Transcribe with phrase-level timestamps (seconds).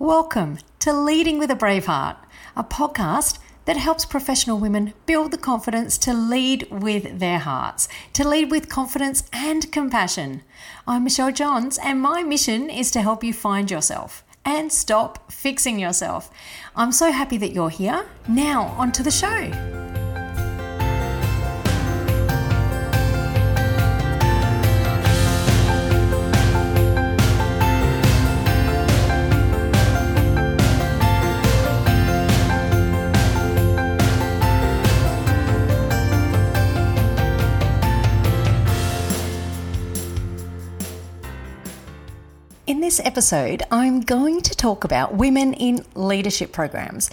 [0.00, 2.16] Welcome to Leading with a Brave Heart,
[2.56, 8.26] a podcast that helps professional women build the confidence to lead with their hearts, to
[8.26, 10.40] lead with confidence and compassion.
[10.86, 15.78] I'm Michelle Johns, and my mission is to help you find yourself and stop fixing
[15.78, 16.30] yourself.
[16.74, 18.06] I'm so happy that you're here.
[18.26, 19.79] Now, on to the show.
[42.70, 47.10] In this episode, I'm going to talk about women in leadership programs.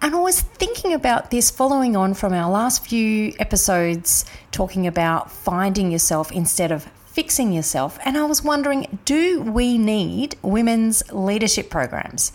[0.00, 5.30] And I was thinking about this following on from our last few episodes talking about
[5.30, 7.98] finding yourself instead of fixing yourself.
[8.06, 12.32] And I was wondering do we need women's leadership programs?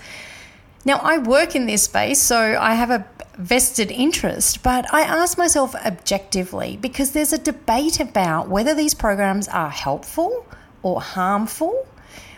[0.85, 3.07] Now, I work in this space, so I have a
[3.39, 9.47] vested interest, but I ask myself objectively because there's a debate about whether these programs
[9.47, 10.45] are helpful
[10.83, 11.87] or harmful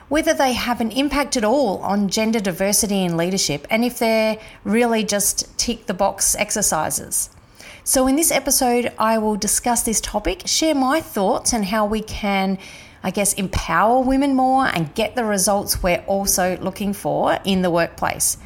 [0.10, 4.38] whether they have an impact at all on gender diversity in leadership, and if they're
[4.64, 7.30] really just tick the box exercises.
[7.86, 12.02] So, in this episode, I will discuss this topic, share my thoughts, and how we
[12.02, 12.58] can,
[13.04, 17.70] I guess, empower women more and get the results we're also looking for in the
[17.70, 18.38] workplace.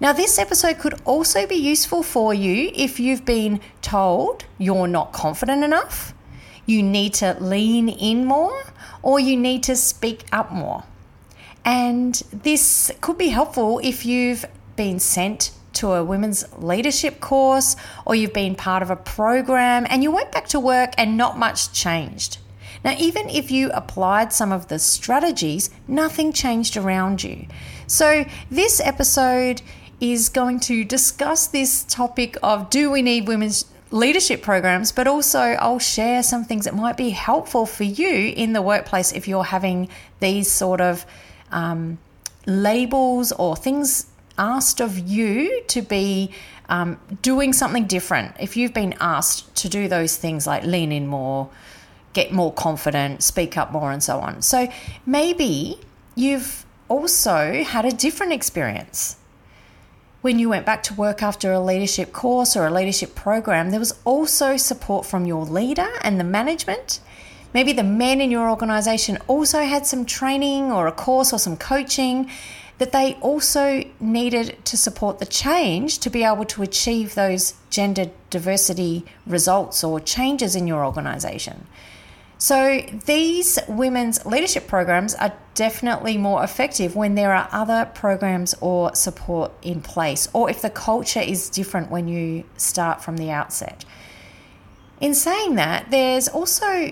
[0.00, 5.12] Now, this episode could also be useful for you if you've been told you're not
[5.12, 6.12] confident enough,
[6.66, 8.64] you need to lean in more,
[9.00, 10.82] or you need to speak up more.
[11.64, 14.44] And this could be helpful if you've
[14.76, 20.02] been sent to a women's leadership course or you've been part of a program and
[20.02, 22.38] you went back to work and not much changed.
[22.84, 27.46] Now, even if you applied some of the strategies, nothing changed around you.
[27.86, 29.62] So, this episode
[30.00, 35.38] is going to discuss this topic of do we need women's leadership programs, but also
[35.38, 39.44] I'll share some things that might be helpful for you in the workplace if you're
[39.44, 39.88] having
[40.18, 41.06] these sort of
[41.52, 41.98] um,
[42.46, 44.06] labels or things
[44.38, 46.30] asked of you to be
[46.68, 48.34] um, doing something different.
[48.40, 51.50] If you've been asked to do those things like lean in more,
[52.12, 54.42] get more confident, speak up more, and so on.
[54.42, 54.68] So
[55.06, 55.78] maybe
[56.14, 59.16] you've also had a different experience.
[60.20, 63.80] When you went back to work after a leadership course or a leadership program, there
[63.80, 67.00] was also support from your leader and the management
[67.54, 71.56] Maybe the men in your organization also had some training or a course or some
[71.56, 72.30] coaching
[72.78, 78.10] that they also needed to support the change to be able to achieve those gender
[78.30, 81.66] diversity results or changes in your organization.
[82.38, 88.96] So, these women's leadership programs are definitely more effective when there are other programs or
[88.96, 93.84] support in place, or if the culture is different when you start from the outset.
[95.00, 96.90] In saying that, there's also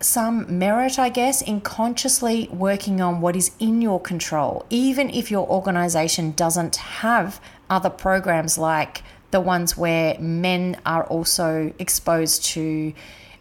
[0.00, 5.30] some merit, I guess, in consciously working on what is in your control, even if
[5.30, 12.92] your organization doesn't have other programs like the ones where men are also exposed to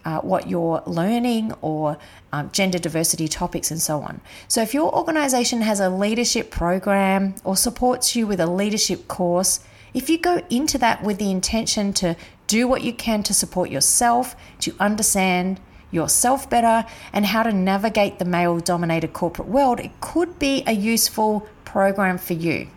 [0.04, 1.98] uh, what you're learning or
[2.32, 4.22] um, gender diversity topics and so on.
[4.48, 9.60] So, if your organization has a leadership program or supports you with a leadership course,
[9.94, 12.16] if you go into that with the intention to
[12.48, 15.60] do what you can to support yourself, to understand
[15.92, 20.74] yourself better, and how to navigate the male dominated corporate world, it could be a
[20.74, 22.68] useful program for you.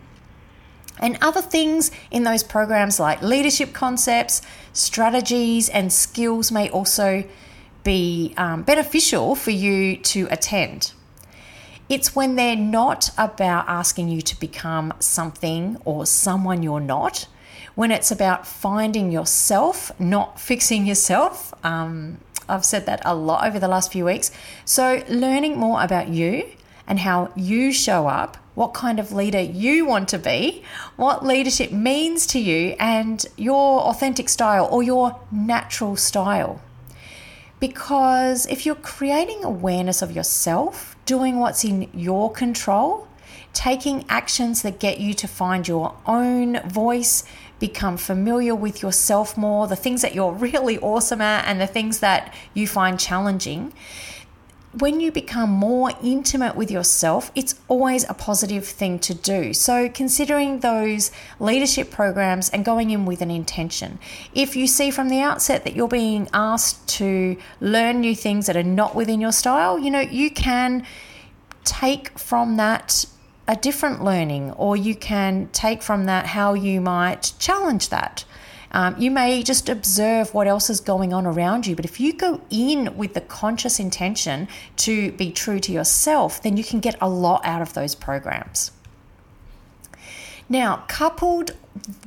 [0.99, 4.41] And other things in those programs like leadership concepts,
[4.73, 7.23] strategies, and skills may also
[7.83, 10.93] be um, beneficial for you to attend.
[11.89, 17.27] It's when they're not about asking you to become something or someone you're not,
[17.75, 21.53] when it's about finding yourself, not fixing yourself.
[21.65, 22.19] Um,
[22.51, 24.31] I've said that a lot over the last few weeks.
[24.65, 26.49] So, learning more about you
[26.87, 30.63] and how you show up, what kind of leader you want to be,
[30.97, 36.61] what leadership means to you, and your authentic style or your natural style.
[37.59, 43.07] Because if you're creating awareness of yourself, doing what's in your control,
[43.53, 47.23] taking actions that get you to find your own voice,
[47.61, 51.99] become familiar with yourself more, the things that you're really awesome at, and the things
[51.99, 53.71] that you find challenging.
[54.79, 59.53] When you become more intimate with yourself, it's always a positive thing to do.
[59.53, 63.99] So, considering those leadership programs and going in with an intention.
[64.33, 68.55] If you see from the outset that you're being asked to learn new things that
[68.55, 70.85] are not within your style, you know, you can
[71.65, 73.05] take from that
[73.47, 78.23] a different learning, or you can take from that how you might challenge that.
[78.73, 82.13] Um, you may just observe what else is going on around you, but if you
[82.13, 84.47] go in with the conscious intention
[84.77, 88.71] to be true to yourself, then you can get a lot out of those programs.
[90.47, 91.51] Now, coupled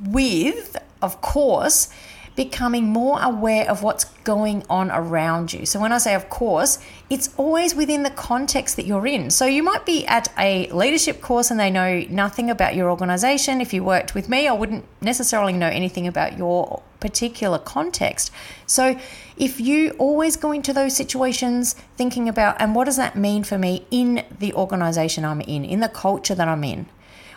[0.01, 1.89] with, of course,
[2.35, 5.65] becoming more aware of what's going on around you.
[5.65, 6.79] So, when I say of course,
[7.09, 9.29] it's always within the context that you're in.
[9.29, 13.61] So, you might be at a leadership course and they know nothing about your organization.
[13.61, 18.31] If you worked with me, I wouldn't necessarily know anything about your particular context.
[18.65, 18.99] So,
[19.37, 23.57] if you always go into those situations thinking about, and what does that mean for
[23.57, 26.87] me in the organization I'm in, in the culture that I'm in?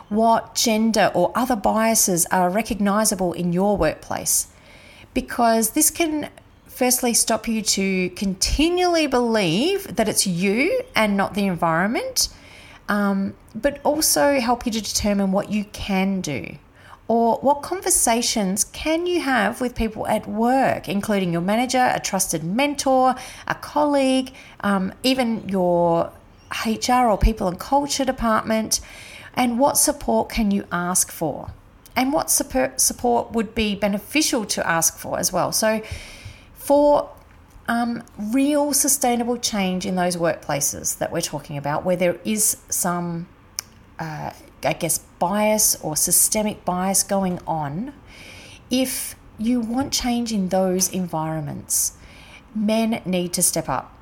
[0.08, 4.48] What gender or other biases are recognizable in your workplace?
[5.18, 6.30] Because this can
[6.68, 12.28] firstly stop you to continually believe that it's you and not the environment,
[12.88, 16.56] um, but also help you to determine what you can do
[17.08, 22.44] or what conversations can you have with people at work, including your manager, a trusted
[22.44, 23.16] mentor,
[23.48, 26.12] a colleague, um, even your
[26.64, 28.78] HR or people and culture department,
[29.34, 31.50] and what support can you ask for?
[31.98, 35.50] And what support would be beneficial to ask for as well.
[35.50, 35.82] So,
[36.54, 37.10] for
[37.66, 43.26] um, real sustainable change in those workplaces that we're talking about, where there is some,
[43.98, 44.30] uh,
[44.62, 47.92] I guess, bias or systemic bias going on,
[48.70, 51.94] if you want change in those environments,
[52.54, 53.92] men need to step up.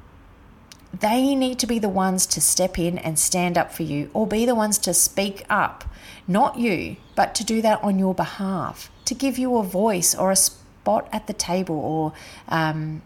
[0.99, 4.27] They need to be the ones to step in and stand up for you, or
[4.27, 5.85] be the ones to speak up
[6.29, 10.31] not you, but to do that on your behalf, to give you a voice or
[10.31, 12.13] a spot at the table or,
[12.49, 13.03] um,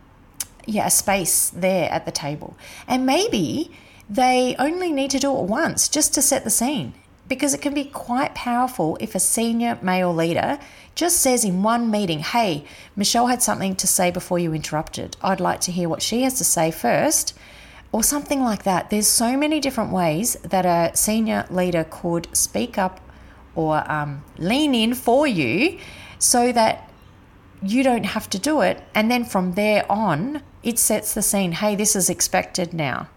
[0.67, 2.57] yeah, a space there at the table.
[2.89, 3.71] And maybe
[4.09, 6.95] they only need to do it once just to set the scene
[7.29, 10.59] because it can be quite powerful if a senior male leader
[10.95, 12.65] just says in one meeting, Hey,
[12.97, 15.17] Michelle had something to say before you interrupted.
[15.23, 17.35] I'd like to hear what she has to say first,
[17.93, 18.91] or something like that.
[18.91, 23.01] There's so many different ways that a senior leader could speak up
[23.55, 25.79] or um, lean in for you
[26.19, 26.91] so that
[27.63, 28.83] you don't have to do it.
[28.95, 33.09] And then from there on, it sets the scene hey, this is expected now.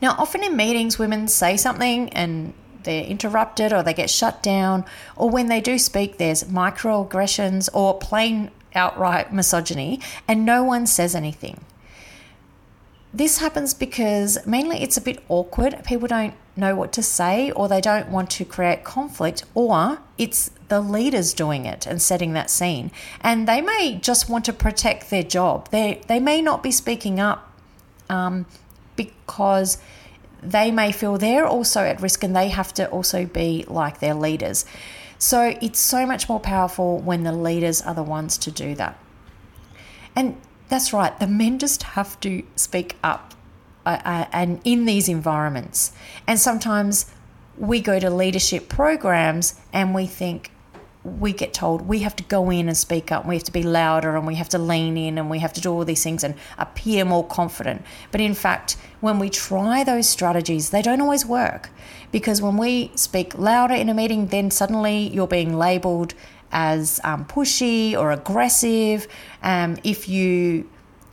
[0.00, 2.54] Now, often in meetings, women say something and
[2.84, 4.84] they're interrupted or they get shut down,
[5.16, 11.14] or when they do speak, there's microaggressions or plain outright misogyny, and no one says
[11.14, 11.60] anything.
[13.12, 15.82] This happens because mainly it's a bit awkward.
[15.84, 20.50] People don't know what to say or they don't want to create conflict, or it's
[20.68, 22.90] the leaders doing it and setting that scene.
[23.20, 25.70] And they may just want to protect their job.
[25.70, 27.50] They, they may not be speaking up
[28.10, 28.44] um,
[28.96, 29.78] because
[30.42, 34.14] they may feel they're also at risk and they have to also be like their
[34.14, 34.66] leaders.
[35.18, 38.98] So it's so much more powerful when the leaders are the ones to do that.
[40.14, 43.34] And that's right, the men just have to speak up
[43.86, 45.92] uh, uh, and in these environments.
[46.26, 47.06] And sometimes
[47.56, 50.52] we go to leadership programs and we think,
[51.04, 53.62] we get told we have to go in and speak up, we have to be
[53.62, 56.22] louder, and we have to lean in, and we have to do all these things
[56.22, 57.82] and appear more confident.
[58.10, 61.70] But in fact, when we try those strategies, they don't always work
[62.12, 66.14] because when we speak louder in a meeting, then suddenly you're being labeled
[66.52, 69.06] as um, pushy or aggressive.
[69.42, 70.68] Um, if you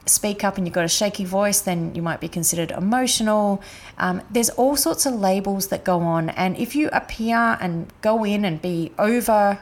[0.06, 3.62] speak up and you've got a shaky voice, then you might be considered emotional.
[3.98, 6.30] Um, there's all sorts of labels that go on.
[6.30, 9.60] And if you appear and go in and be over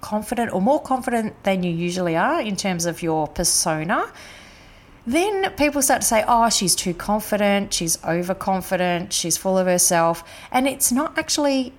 [0.00, 4.10] confident or more confident than you usually are in terms of your persona,
[5.06, 10.22] then people start to say, oh, she's too confident, she's overconfident, she's full of herself.
[10.50, 11.72] And it's not actually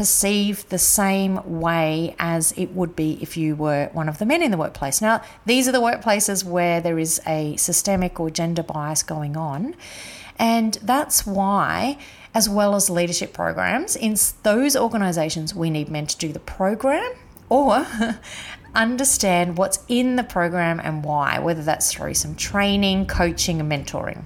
[0.00, 4.42] perceived the same way as it would be if you were one of the men
[4.42, 5.02] in the workplace.
[5.02, 9.76] Now, these are the workplaces where there is a systemic or gender bias going on.
[10.38, 11.98] And that's why,
[12.32, 17.12] as well as leadership programs, in those organizations, we need men to do the program
[17.50, 17.86] or
[18.74, 24.24] understand what's in the program and why, whether that's through some training, coaching, and mentoring.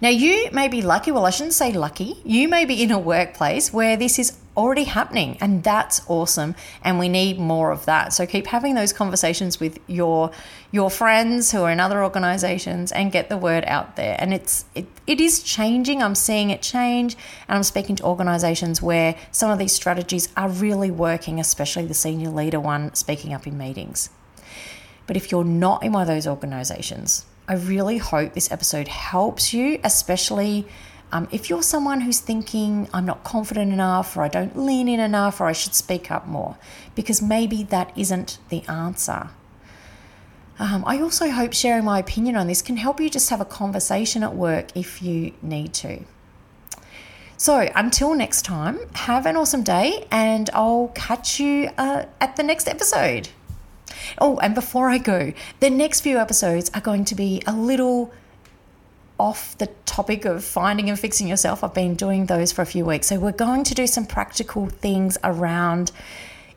[0.00, 2.98] Now, you may be lucky, well, I shouldn't say lucky, you may be in a
[2.98, 6.54] workplace where this is already happening, and that's awesome.
[6.82, 8.12] And we need more of that.
[8.12, 10.30] So keep having those conversations with your
[10.70, 14.16] your friends who are in other organizations and get the word out there.
[14.18, 16.02] And it's it, it is changing.
[16.02, 17.16] I'm seeing it change,
[17.48, 21.94] and I'm speaking to organizations where some of these strategies are really working, especially the
[21.94, 24.10] senior leader one speaking up in meetings.
[25.06, 29.52] But if you're not in one of those organizations, I really hope this episode helps
[29.52, 30.66] you, especially
[31.12, 34.98] Um, if you're someone who's thinking, I'm not confident enough, or I don't lean in
[34.98, 36.56] enough, or I should speak up more,
[36.96, 39.28] because maybe that isn't the answer.
[40.58, 43.44] Um, I also hope sharing my opinion on this can help you just have a
[43.44, 46.00] conversation at work if you need to.
[47.36, 52.42] So until next time, have an awesome day, and I'll catch you uh, at the
[52.42, 53.28] next episode.
[54.18, 58.12] Oh, and before I go, the next few episodes are going to be a little
[59.18, 61.62] off the topic of finding and fixing yourself.
[61.62, 63.06] I've been doing those for a few weeks.
[63.08, 65.92] So we're going to do some practical things around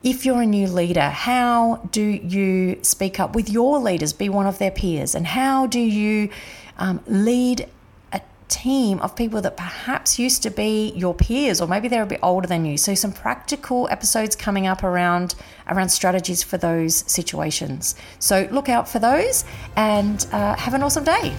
[0.04, 4.46] if you're a new leader, how do you speak up with your leaders, be one
[4.46, 5.16] of their peers?
[5.16, 6.30] And how do you
[6.78, 7.68] um, lead
[8.48, 12.20] team of people that perhaps used to be your peers or maybe they're a bit
[12.24, 12.78] older than you?
[12.78, 15.36] So some practical episodes coming up around
[15.68, 17.96] around strategies for those situations.
[18.20, 21.34] So look out for those and uh, have an awesome day.